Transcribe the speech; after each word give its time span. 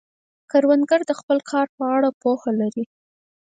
کروندګر 0.51 1.01
د 1.05 1.11
خپل 1.19 1.37
کار 1.51 1.67
په 1.77 1.83
اړه 1.95 2.09
پوهه 2.21 2.51
لري 2.61 2.83